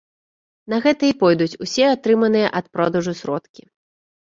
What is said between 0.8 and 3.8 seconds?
гэта і пойдуць усе атрыманыя ад продажу сродкі.